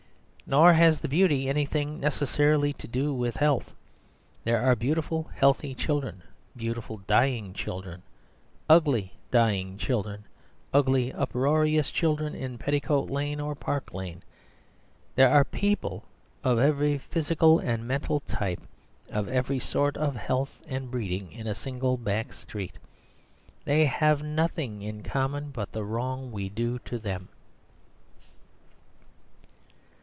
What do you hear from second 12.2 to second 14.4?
in Petticoat Lane or Park Lane.